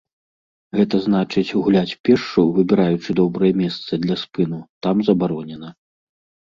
[0.77, 5.69] Гэта значыць, гуляць пешшу, выбіраючы добрае месца для спыну, там забаронена.